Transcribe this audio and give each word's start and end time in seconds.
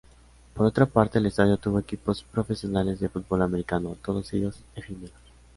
Por 0.55 0.65
otra 0.65 0.87
parte, 0.87 1.19
el 1.19 1.27
estadio 1.27 1.57
tuvo 1.57 1.77
equipos 1.77 2.23
profesionales 2.23 2.99
de 2.99 3.07
fútbol 3.09 3.43
americano, 3.43 3.95
todos 4.03 4.33
ellos 4.33 4.57
efímeros. 4.75 5.13